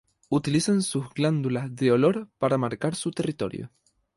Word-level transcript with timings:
Utilizan 0.31 0.81
sus 0.81 1.13
glándulas 1.13 1.75
de 1.75 1.91
olor 1.91 2.27
para 2.39 2.57
marcar 2.57 2.95
su 2.95 3.11
territorio. 3.11 3.69